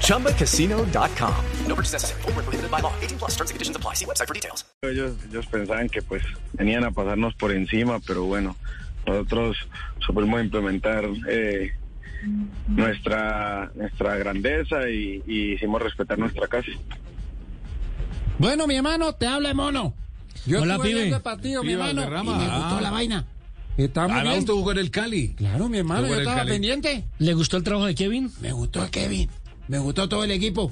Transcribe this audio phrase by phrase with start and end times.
[0.00, 1.34] ChumbaCasino.com.
[1.68, 2.22] No purchase necessary.
[2.22, 2.92] Full prohibited by law.
[3.02, 3.94] 18 plus terms and conditions apply.
[3.94, 4.64] See website for details.
[4.82, 6.22] Ellos, ellos pensaban que pues
[6.52, 8.56] venían a pasarnos por encima, pero bueno,
[9.06, 9.56] nosotros
[10.06, 11.72] supimos implementar eh,
[12.68, 16.68] nuestra, nuestra grandeza y, y hicimos respetar nuestra casa.
[18.38, 19.94] Bueno, mi hermano, te habla el mono.
[20.46, 21.00] Yo Hola, estuve pibe.
[21.00, 22.38] viendo el partido, mi Pibe hermano, y Valderrama.
[22.38, 22.80] me gustó Ah.
[22.82, 23.24] la vaina.
[23.76, 24.38] Muy Ah, bien.
[24.38, 25.28] usted jugó en el Cali.
[25.34, 26.50] Claro, mi hermano, yo estaba Cali.
[26.52, 27.04] pendiente.
[27.18, 28.30] ¿Le gustó el trabajo de Kevin?
[28.40, 29.28] Me gustó Kevin.
[29.68, 30.70] Me gustó todo el equipo.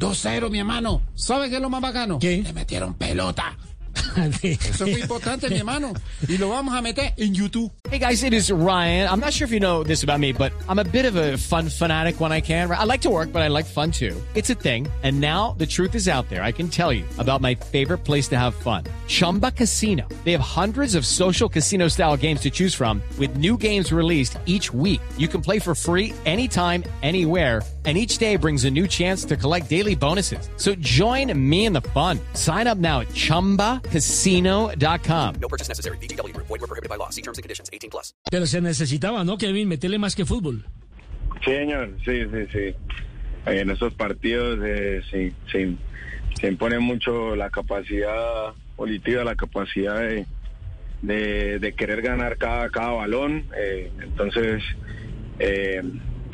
[0.00, 1.02] 2-0, mi hermano.
[1.14, 2.18] ¿Sabe qué es lo más bacano?
[2.18, 2.42] ¿Qué?
[2.42, 3.56] Le metieron pelota.
[4.42, 5.92] Eso fue importante, mi hermano.
[6.26, 7.70] Y lo vamos a meter en YouTube.
[7.90, 9.08] Hey guys, it is Ryan.
[9.08, 11.36] I'm not sure if you know this about me, but I'm a bit of a
[11.36, 12.70] fun fanatic when I can.
[12.70, 14.16] I like to work, but I like fun too.
[14.34, 14.88] It's a thing.
[15.02, 16.42] And now the truth is out there.
[16.42, 18.84] I can tell you about my favorite place to have fun.
[19.10, 20.06] Chumba Casino.
[20.24, 24.38] They have hundreds of social casino style games to choose from with new games released
[24.46, 25.00] each week.
[25.18, 27.60] You can play for free anytime, anywhere.
[27.86, 30.50] And each day brings a new chance to collect daily bonuses.
[30.58, 32.20] So join me in the fun.
[32.34, 35.34] Sign up now at chumbacasino.com.
[35.40, 35.96] No purchase necessary.
[35.96, 36.48] VGW Group.
[36.48, 37.08] Void were prohibited by law.
[37.08, 37.70] See terms and conditions.
[37.72, 38.12] 18 plus.
[38.30, 39.66] Pero se necesitaba, ¿no, Kevin?
[39.66, 40.66] Meterle más que fútbol.
[41.42, 42.74] Sí, señor, sí, sí, sí.
[43.46, 45.78] En esos partidos eh, sí, sí,
[46.38, 53.44] se impone mucho la capacidad volitiva, la capacidad de, de, querer ganar cada, cada balón.
[53.54, 54.62] eh, entonces,
[55.38, 55.82] eh,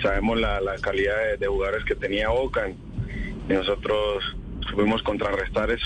[0.00, 4.22] sabemos la, la calidad de, de jugadores que tenía Boca y nosotros
[4.70, 5.85] supimos contrarrestar eso.